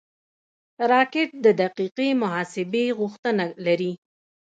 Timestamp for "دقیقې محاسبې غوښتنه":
1.61-3.45